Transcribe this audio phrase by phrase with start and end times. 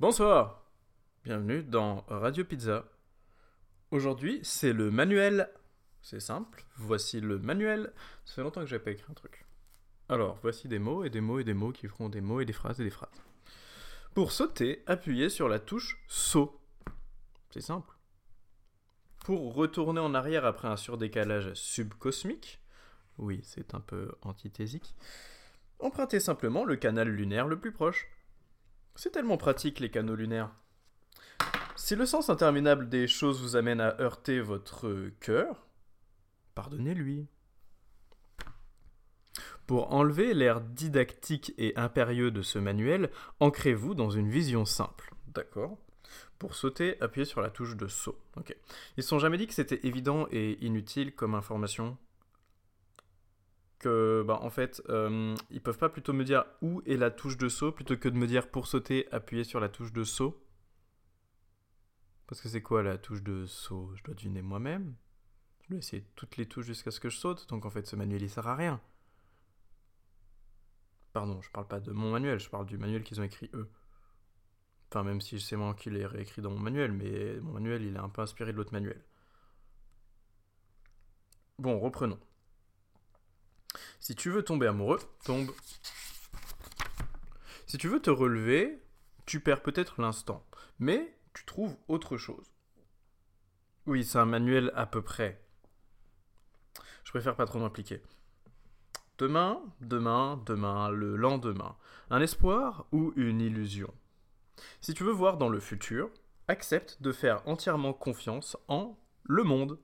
[0.00, 0.60] Bonsoir,
[1.22, 2.84] bienvenue dans Radio Pizza.
[3.92, 5.48] Aujourd'hui, c'est le manuel.
[6.02, 7.92] C'est simple, voici le manuel.
[8.24, 9.46] Ça fait longtemps que j'ai pas écrit un truc.
[10.08, 12.44] Alors, voici des mots et des mots et des mots qui feront des mots et
[12.44, 13.22] des phrases et des phrases.
[14.14, 16.60] Pour sauter, appuyez sur la touche saut.
[17.50, 17.94] C'est simple.
[19.24, 22.60] Pour retourner en arrière après un surdécalage subcosmique,
[23.18, 24.96] oui, c'est un peu antithésique,
[25.78, 28.08] empruntez simplement le canal lunaire le plus proche.
[28.96, 30.50] C'est tellement pratique les canaux lunaires.
[31.76, 35.66] Si le sens interminable des choses vous amène à heurter votre cœur,
[36.54, 37.26] pardonnez-lui.
[39.66, 43.10] Pour enlever l'air didactique et impérieux de ce manuel,
[43.40, 45.14] ancrez-vous dans une vision simple.
[45.28, 45.78] D'accord
[46.38, 48.18] Pour sauter, appuyez sur la touche de saut.
[48.36, 48.56] Ok.
[48.96, 51.96] Ils se sont jamais dit que c'était évident et inutile comme information?
[53.84, 57.36] Que, bah, en fait, euh, ils peuvent pas plutôt me dire où est la touche
[57.36, 60.42] de saut plutôt que de me dire pour sauter, appuyez sur la touche de saut
[62.26, 64.94] Parce que c'est quoi la touche de saut Je dois deviner moi-même.
[65.62, 67.96] Je dois essayer toutes les touches jusqu'à ce que je saute, donc en fait ce
[67.96, 68.80] manuel il sert à rien.
[71.12, 73.70] Pardon, je parle pas de mon manuel, je parle du manuel qu'ils ont écrit eux.
[74.90, 77.96] Enfin, même si c'est moi qui l'ai réécrit dans mon manuel, mais mon manuel il
[77.96, 79.04] est un peu inspiré de l'autre manuel.
[81.58, 82.18] Bon, reprenons.
[84.04, 85.50] Si tu veux tomber amoureux, tombe.
[87.66, 88.82] Si tu veux te relever,
[89.24, 90.44] tu perds peut-être l'instant,
[90.78, 92.52] mais tu trouves autre chose.
[93.86, 95.42] Oui, c'est un manuel à peu près.
[97.04, 98.02] Je préfère pas trop m'impliquer.
[99.16, 101.74] Demain, demain, demain, le lendemain.
[102.10, 103.94] Un espoir ou une illusion?
[104.82, 106.10] Si tu veux voir dans le futur,
[106.48, 109.80] accepte de faire entièrement confiance en le monde.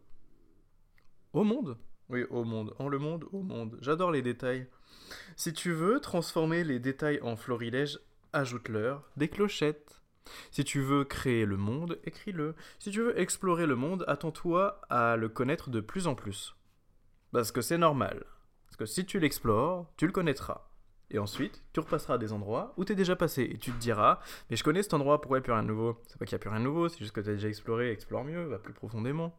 [1.32, 1.78] Au monde
[2.10, 2.74] Oui, au monde.
[2.80, 3.78] En le monde, au monde.
[3.80, 4.66] J'adore les détails.
[5.36, 8.00] Si tu veux transformer les détails en florilèges,
[8.32, 10.02] ajoute-leur des clochettes.
[10.50, 12.56] Si tu veux créer le monde, écris-le.
[12.80, 16.56] Si tu veux explorer le monde, attends-toi à le connaître de plus en plus.
[17.32, 18.24] Parce que c'est normal.
[18.66, 20.66] Parce que si tu l'explores, tu le connaîtras.
[21.12, 23.42] Et ensuite, tu repasseras à des endroits où tu es déjà passé.
[23.42, 24.18] Et tu te diras,
[24.48, 26.00] mais je connais cet endroit, pourquoi il n'y a plus rien de nouveau?
[26.08, 27.48] C'est pas qu'il n'y a plus rien de nouveau, c'est juste que tu as déjà
[27.48, 29.36] exploré, explore mieux, va plus profondément.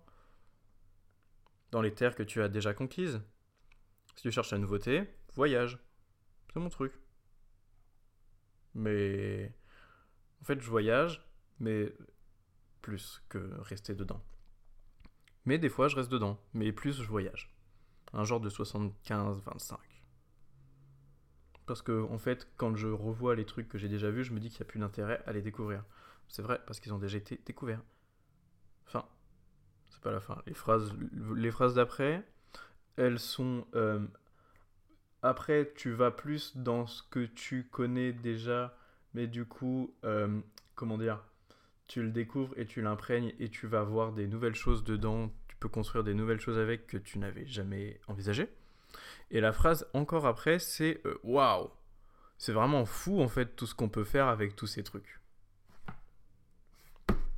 [1.72, 3.22] Dans les terres que tu as déjà conquises.
[4.16, 5.80] Si tu cherches la nouveauté, voyage.
[6.54, 6.94] C'est mon truc.
[8.74, 9.54] Mais...
[10.42, 11.26] En fait, je voyage,
[11.60, 11.94] mais
[12.82, 14.22] plus que rester dedans.
[15.46, 17.52] Mais des fois, je reste dedans, mais plus je voyage
[18.14, 19.78] un genre de 75-25.
[21.66, 24.40] Parce que, en fait, quand je revois les trucs que j'ai déjà vus, je me
[24.40, 25.86] dis qu'il n'y a plus d'intérêt à les découvrir.
[26.28, 27.84] C'est vrai, parce qu'ils ont déjà été découverts.
[28.88, 29.06] Enfin,
[29.92, 30.42] c'est pas la fin.
[30.48, 30.94] Les phrases,
[31.36, 32.24] les phrases d'après,
[32.98, 33.68] elles sont.
[33.76, 34.00] Euh,
[35.22, 38.76] après, tu vas plus dans ce que tu connais déjà,
[39.14, 40.40] mais du coup, euh,
[40.76, 41.24] comment dire
[41.88, 45.30] Tu le découvres et tu l'imprègnes et tu vas voir des nouvelles choses dedans,
[45.62, 48.50] peux construire des nouvelles choses avec que tu n'avais jamais envisagé.
[49.30, 51.70] Et la phrase encore après, c'est euh, waouh
[52.38, 55.21] C'est vraiment fou en fait tout ce qu'on peut faire avec tous ces trucs.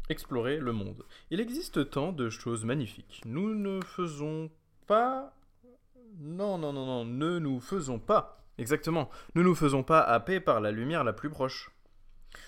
[0.09, 1.05] Explorer le monde.
[1.29, 3.21] Il existe tant de choses magnifiques.
[3.25, 4.51] Nous ne faisons
[4.85, 5.33] pas.
[6.19, 8.45] Non, non, non, non, ne nous faisons pas.
[8.57, 9.09] Exactement.
[9.35, 11.71] Ne nous faisons pas happer par la lumière la plus proche.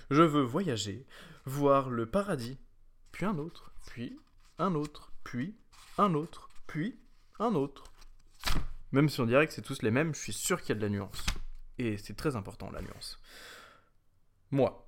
[0.09, 1.05] Je veux voyager,
[1.45, 2.57] voir le paradis,
[3.11, 4.17] puis un autre, puis
[4.59, 5.55] un autre, puis
[5.97, 6.99] un autre, puis
[7.39, 7.85] un autre.
[8.91, 10.75] Même si on dirait que c'est tous les mêmes, je suis sûr qu'il y a
[10.75, 11.25] de la nuance.
[11.77, 13.19] Et c'est très important la nuance.
[14.51, 14.84] Moi.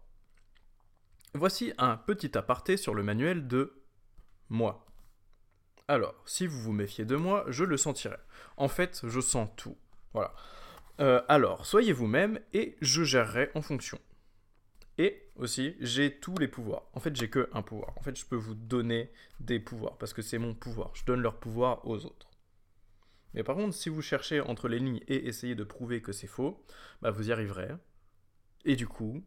[1.34, 3.84] Voici un petit aparté sur le manuel de
[4.50, 4.86] moi.
[5.88, 8.18] Alors, si vous vous méfiez de moi, je le sentirai.
[8.58, 9.78] En fait, je sens tout.
[10.14, 10.34] Voilà.
[11.00, 14.00] Euh, alors, soyez vous-même et je gérerai en fonction.
[14.98, 16.90] Et aussi, j'ai tous les pouvoirs.
[16.94, 17.94] En fait, j'ai que un pouvoir.
[17.98, 20.92] En fait, je peux vous donner des pouvoirs parce que c'est mon pouvoir.
[20.96, 22.32] Je donne leur pouvoir aux autres.
[23.34, 26.28] Mais par contre, si vous cherchez entre les lignes et essayez de prouver que c'est
[26.28, 26.64] faux,
[27.02, 27.70] bah vous y arriverez.
[28.66, 29.24] Et du coup,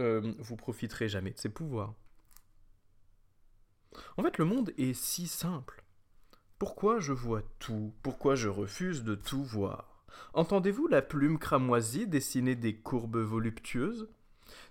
[0.00, 1.94] euh, vous profiterez jamais de ces pouvoirs.
[4.16, 5.82] En fait, le monde est si simple.
[6.58, 7.94] Pourquoi je vois tout?
[8.02, 10.04] Pourquoi je refuse de tout voir?
[10.34, 14.08] Entendez-vous la plume cramoisie dessiner des courbes voluptueuses?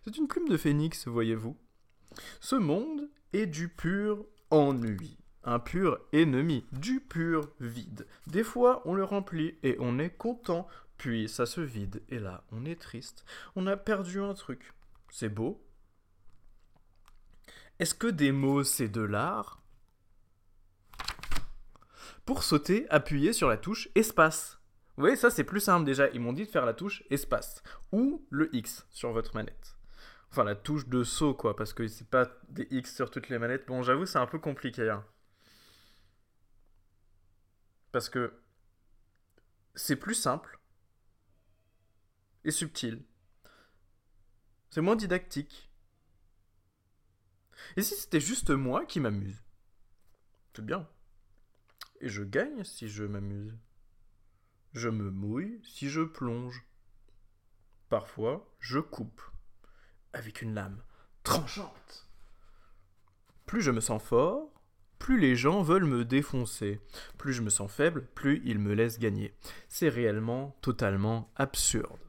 [0.03, 1.57] C'est une plume de phénix, voyez-vous.
[2.39, 8.07] Ce monde est du pur ennui, un pur ennemi, du pur vide.
[8.27, 12.43] Des fois, on le remplit et on est content, puis ça se vide, et là,
[12.51, 13.23] on est triste.
[13.55, 14.73] On a perdu un truc.
[15.09, 15.63] C'est beau.
[17.79, 19.61] Est-ce que des mots, c'est de l'art?
[22.25, 24.59] Pour sauter, appuyez sur la touche espace.
[24.95, 26.09] Vous voyez, ça c'est plus simple déjà.
[26.09, 27.61] Ils m'ont dit de faire la touche espace
[27.91, 29.77] ou le X sur votre manette.
[30.31, 33.39] Enfin, la touche de saut, quoi, parce que c'est pas des X sur toutes les
[33.39, 33.65] manettes.
[33.67, 34.89] Bon, j'avoue, c'est un peu compliqué.
[34.89, 35.05] Hein.
[37.91, 38.33] Parce que
[39.73, 40.59] c'est plus simple
[42.43, 43.05] et subtil.
[44.69, 45.69] C'est moins didactique.
[47.75, 49.43] Et si c'était juste moi qui m'amuse?
[50.53, 50.87] C'est bien.
[52.01, 53.57] Et je gagne si je m'amuse.
[54.73, 56.63] Je me mouille si je plonge.
[57.89, 59.21] Parfois, je coupe
[60.13, 60.81] avec une lame
[61.23, 62.09] tranchante.
[63.45, 64.51] Plus je me sens fort,
[64.99, 66.81] plus les gens veulent me défoncer.
[67.17, 69.33] Plus je me sens faible, plus ils me laissent gagner.
[69.69, 71.99] C'est réellement totalement absurde.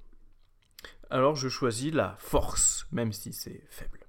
[1.10, 4.06] Alors je choisis la force, même si c'est faible.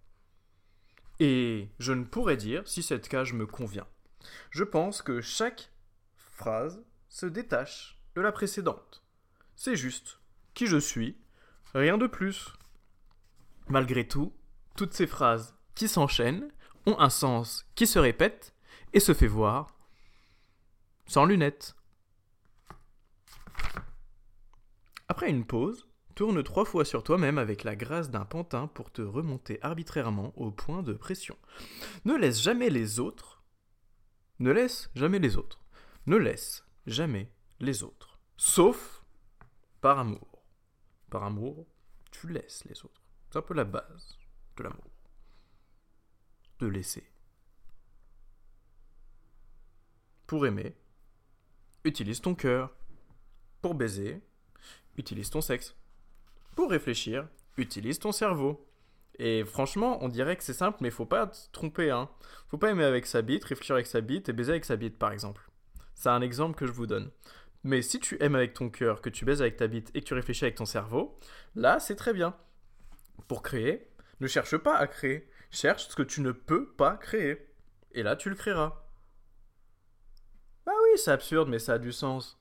[1.19, 3.87] Et je ne pourrais dire si cette cage me convient.
[4.51, 5.71] Je pense que chaque
[6.17, 9.03] phrase se détache de la précédente.
[9.55, 10.19] C'est juste
[10.53, 11.17] qui je suis,
[11.73, 12.53] rien de plus.
[13.67, 14.33] Malgré tout,
[14.75, 16.51] toutes ces phrases qui s'enchaînent
[16.85, 18.53] ont un sens qui se répète
[18.93, 19.75] et se fait voir
[21.05, 21.75] sans lunettes.
[25.07, 25.88] Après une pause,
[26.19, 30.51] tourne trois fois sur toi-même avec la grâce d'un pantin pour te remonter arbitrairement au
[30.51, 31.37] point de pression.
[32.03, 33.41] Ne laisse jamais les autres.
[34.39, 35.63] Ne laisse jamais les autres.
[36.07, 37.31] Ne laisse jamais
[37.61, 38.19] les autres.
[38.35, 39.05] Sauf
[39.79, 40.43] par amour.
[41.09, 41.65] Par amour,
[42.11, 43.01] tu laisses les autres.
[43.29, 44.17] C'est un peu la base
[44.57, 44.91] de l'amour.
[46.59, 47.09] De laisser.
[50.27, 50.75] Pour aimer,
[51.85, 52.75] utilise ton cœur.
[53.61, 54.21] Pour baiser,
[54.97, 55.78] utilise ton sexe.
[56.67, 57.27] Réfléchir,
[57.57, 58.65] utilise ton cerveau.
[59.17, 61.91] Et franchement, on dirait que c'est simple, mais faut pas te tromper.
[61.91, 62.09] Hein.
[62.47, 64.97] Faut pas aimer avec sa bite, réfléchir avec sa bite et baiser avec sa bite,
[64.97, 65.49] par exemple.
[65.93, 67.11] C'est un exemple que je vous donne.
[67.63, 70.05] Mais si tu aimes avec ton cœur, que tu baises avec ta bite et que
[70.05, 71.19] tu réfléchis avec ton cerveau,
[71.55, 72.35] là, c'est très bien.
[73.27, 73.89] Pour créer,
[74.21, 75.29] ne cherche pas à créer.
[75.51, 77.49] Cherche ce que tu ne peux pas créer.
[77.91, 78.85] Et là, tu le créeras.
[80.65, 82.39] Bah oui, c'est absurde, mais ça a du sens.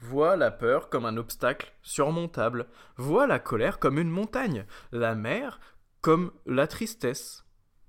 [0.00, 2.66] Vois la peur comme un obstacle surmontable.
[2.96, 4.64] Vois la colère comme une montagne.
[4.92, 5.60] La mer
[6.00, 7.44] comme la tristesse.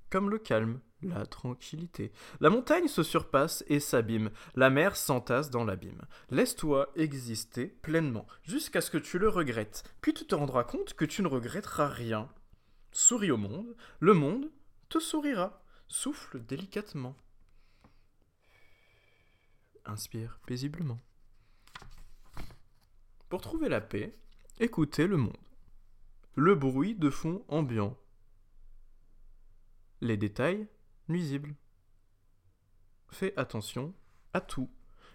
[0.09, 2.11] Comme le calme, la tranquillité.
[2.41, 4.29] La montagne se surpasse et s'abîme.
[4.55, 6.01] La mer s'entasse dans l'abîme.
[6.29, 9.83] Laisse-toi exister pleinement, jusqu'à ce que tu le regrettes.
[10.01, 12.29] Puis tu te rendras compte que tu ne regretteras rien.
[12.91, 14.51] Souris au monde, le monde
[14.89, 15.63] te sourira.
[15.87, 17.15] Souffle délicatement.
[19.85, 20.99] Inspire paisiblement.
[23.31, 24.13] Pour trouver la paix,
[24.59, 25.37] écoutez le monde.
[26.35, 27.97] Le bruit de fond ambiant.
[30.01, 30.67] Les détails
[31.07, 31.55] nuisibles.
[33.09, 33.93] Fais attention
[34.33, 34.69] à tout.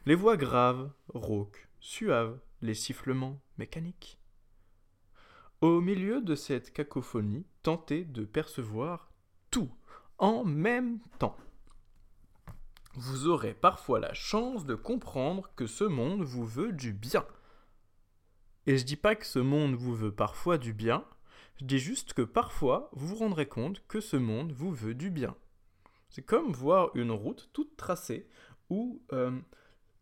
[0.07, 4.19] Les voix graves, rauques, suaves, les sifflements mécaniques.
[5.61, 9.11] Au milieu de cette cacophonie, tentez de percevoir
[9.51, 9.71] tout
[10.17, 11.37] en même temps.
[12.95, 17.27] Vous aurez parfois la chance de comprendre que ce monde vous veut du bien.
[18.67, 21.05] Et je dis pas que ce monde vous veut parfois du bien,
[21.61, 25.11] je dis juste que parfois vous vous rendrez compte que ce monde vous veut du
[25.11, 25.37] bien.
[26.11, 28.29] C'est comme voir une route toute tracée
[28.69, 29.39] où euh,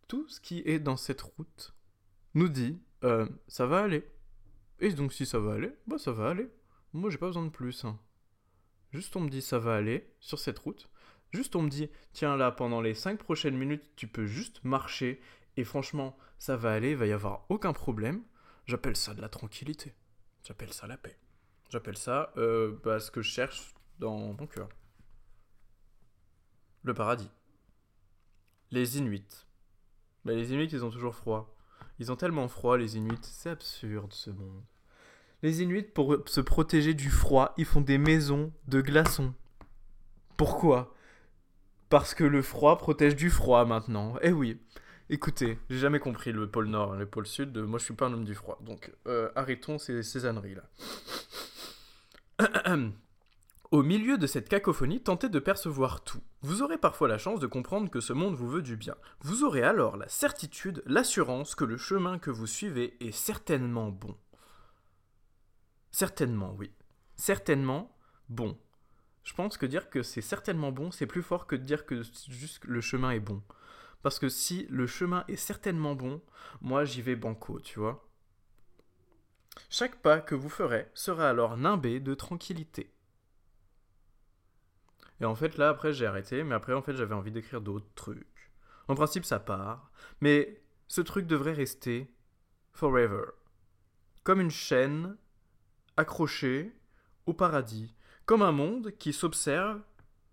[0.08, 1.74] tout ce qui est dans cette route
[2.34, 4.08] nous dit euh, ça va aller.
[4.80, 6.48] Et donc si ça va aller, bah ça va aller.
[6.92, 7.84] Moi j'ai pas besoin de plus.
[7.84, 7.98] Hein.
[8.92, 10.88] Juste on me dit ça va aller sur cette route.
[11.32, 15.20] Juste on me dit tiens là pendant les 5 prochaines minutes tu peux juste marcher
[15.56, 18.22] et franchement ça va aller, il va y avoir aucun problème.
[18.66, 19.94] J'appelle ça de la tranquillité.
[20.42, 21.18] J'appelle ça la paix.
[21.70, 24.68] J'appelle ça euh, bah, ce que je cherche dans mon cœur.
[26.82, 27.30] Le paradis.
[28.70, 29.46] Les Inuits.
[30.24, 31.54] Bah, les Inuits, ils ont toujours froid.
[31.98, 33.18] Ils ont tellement froid, les Inuits.
[33.22, 34.62] C'est absurde, ce monde.
[35.42, 39.34] Les Inuits, pour se protéger du froid, ils font des maisons de glaçons.
[40.36, 40.94] Pourquoi?
[41.90, 44.16] Parce que le froid protège du froid maintenant.
[44.22, 44.58] Eh oui.
[45.10, 47.56] Écoutez, j'ai jamais compris le pôle Nord et le pôle Sud.
[47.58, 48.58] Moi, je suis pas un homme du froid.
[48.62, 50.62] Donc, euh, arrêtons ces, ces âneries là.
[53.70, 56.22] Au milieu de cette cacophonie, tentez de percevoir tout.
[56.40, 58.94] Vous aurez parfois la chance de comprendre que ce monde vous veut du bien.
[59.20, 64.16] Vous aurez alors la certitude, l'assurance que le chemin que vous suivez est certainement bon.
[65.90, 66.70] Certainement, oui.
[67.16, 67.94] Certainement
[68.28, 68.56] bon.
[69.22, 72.02] Je pense que dire que c'est certainement bon, c'est plus fort que de dire que
[72.28, 73.42] juste le chemin est bon.
[74.04, 76.20] Parce que si le chemin est certainement bon,
[76.60, 78.06] moi j'y vais banco, tu vois.
[79.70, 82.92] Chaque pas que vous ferez sera alors nimbé de tranquillité.
[85.22, 87.94] Et en fait là après j'ai arrêté, mais après en fait j'avais envie d'écrire d'autres
[87.94, 88.52] trucs.
[88.88, 92.14] En principe ça part, mais ce truc devrait rester
[92.72, 93.24] forever.
[94.22, 95.16] Comme une chaîne
[95.96, 96.76] accrochée
[97.24, 97.94] au paradis,
[98.26, 99.80] comme un monde qui s'observe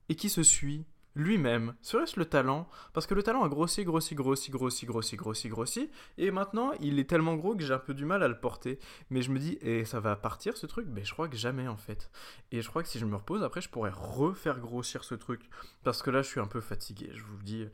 [0.09, 1.75] et qui se suit lui-même.
[1.81, 2.67] Serait-ce le talent?
[2.93, 6.99] Parce que le talent a grossi, grossi, grossi, grossi, grossi, grossi, grossi, et maintenant il
[6.99, 8.79] est tellement gros que j'ai un peu du mal à le porter.
[9.09, 10.87] Mais je me dis, et ça va partir ce truc?
[10.89, 12.09] Mais je crois que jamais en fait.
[12.51, 15.49] Et je crois que si je me repose, après je pourrais refaire grossir ce truc.
[15.83, 17.67] Parce que là je suis un peu fatigué, je vous le dis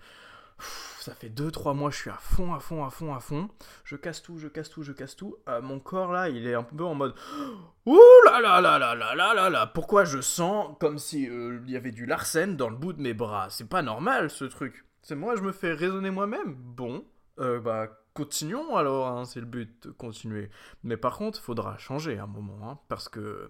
[1.08, 3.50] ça fait 2-3 mois, je suis à fond, à fond, à fond, à fond.
[3.86, 5.38] Je casse tout, je casse tout, je casse tout.
[5.48, 7.16] Euh, mon corps là, il est un peu en mode
[7.86, 11.62] Ouh là là là là là là là là Pourquoi je sens comme si euh,
[11.66, 13.48] il y avait du Larsen dans le bout de mes bras?
[13.50, 14.86] C'est pas normal ce truc.
[15.02, 16.56] C'est moi, je me fais raisonner moi-même.
[16.56, 17.06] Bon,
[17.40, 20.50] euh, bah continuons alors, hein, c'est le but continuer.
[20.84, 23.50] Mais par contre, faudra changer un moment, hein, parce que.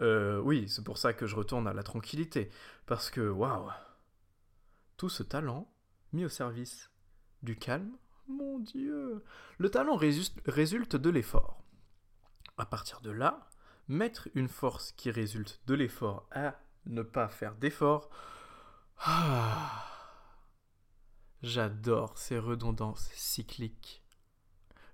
[0.00, 2.50] oui, c'est pour ça que je retourne à la tranquillité.
[2.86, 3.70] Parce que, waouh,
[4.96, 5.68] tout ce talent
[6.12, 6.90] mis au service
[7.42, 7.96] du calme
[8.28, 9.24] Mon Dieu
[9.58, 11.62] Le talent résulte de l'effort.
[12.58, 13.48] À partir de là,
[13.88, 18.10] mettre une force qui résulte de l'effort à ne pas faire d'effort.
[18.98, 19.86] Ah,
[21.42, 24.04] J'adore ces redondances cycliques.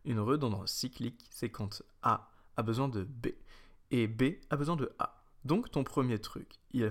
[0.05, 3.29] Une redondance cyclique, c'est quand A a besoin de B
[3.91, 5.18] et B a besoin de A.
[5.45, 6.91] Donc ton premier truc, il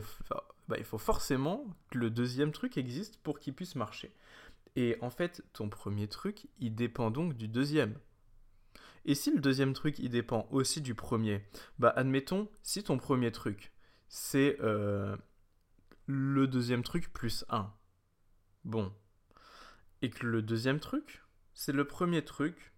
[0.68, 4.14] bah, il faut forcément que le deuxième truc existe pour qu'il puisse marcher.
[4.76, 7.98] Et en fait, ton premier truc, il dépend donc du deuxième.
[9.06, 11.42] Et si le deuxième truc, il dépend aussi du premier,
[11.80, 13.72] bah admettons, si ton premier truc,
[14.10, 15.16] c'est euh,
[16.06, 17.74] le deuxième truc plus 1.
[18.66, 18.94] Bon.
[20.02, 21.24] Et que le deuxième truc,
[21.54, 22.74] c'est le premier truc.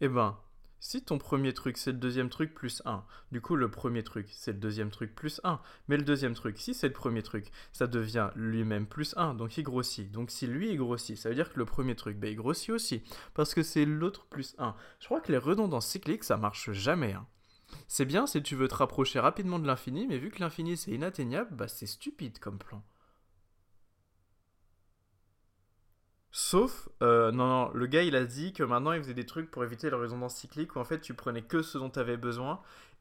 [0.00, 0.38] Eh ben,
[0.86, 4.28] si ton premier truc c'est le deuxième truc plus 1, du coup le premier truc
[4.30, 7.50] c'est le deuxième truc plus 1, mais le deuxième truc, si c'est le premier truc,
[7.72, 10.10] ça devient lui-même plus 1, donc il grossit.
[10.12, 12.70] Donc si lui il grossit, ça veut dire que le premier truc, ben, il grossit
[12.70, 13.02] aussi,
[13.34, 14.76] parce que c'est l'autre plus 1.
[15.00, 17.14] Je crois que les redondances cycliques, ça marche jamais.
[17.14, 17.26] Hein.
[17.88, 20.92] C'est bien si tu veux te rapprocher rapidement de l'infini, mais vu que l'infini c'est
[20.92, 22.84] inatteignable, bah c'est stupide comme plan.
[26.38, 29.50] Sauf, euh, non, non, le gars il a dit que maintenant il faisait des trucs
[29.50, 32.18] pour éviter la résonance cyclique où en fait tu prenais que ce dont tu avais
[32.18, 32.60] besoin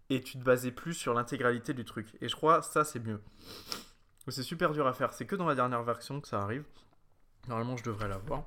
[0.10, 2.08] et tu te basais plus sur l'intégralité du truc.
[2.22, 3.20] Et je crois ça c'est mieux.
[4.30, 6.64] C'est super dur à faire, c'est que dans la dernière version que ça arrive.
[7.50, 8.46] Normalement je devrais l'avoir.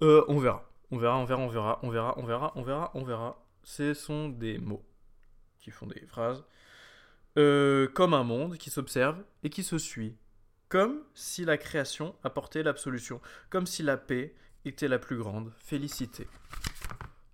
[0.00, 2.90] Euh, on verra, on verra, on verra, on verra, on verra, on verra, on verra,
[2.94, 3.44] on verra.
[3.62, 4.86] Ce sont des mots
[5.60, 6.42] qui font des phrases.
[7.36, 10.16] Euh, comme un monde qui s'observe et qui se suit
[10.74, 16.26] comme si la création apportait l'absolution, comme si la paix était la plus grande félicité.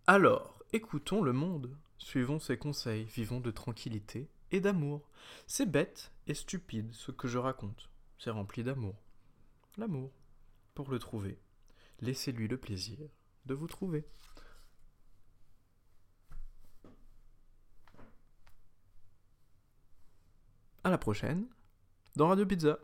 [0.06, 5.08] Alors, écoutons le monde, suivons ses conseils, vivons de tranquillité et d'amour.
[5.46, 9.00] C'est bête et stupide ce que je raconte, c'est rempli d'amour.
[9.78, 10.12] L'amour,
[10.74, 11.38] pour le trouver,
[12.02, 12.98] laissez-lui le plaisir
[13.46, 14.06] de vous trouver.
[20.84, 21.46] À la prochaine
[22.16, 22.78] dans Radio Pizza.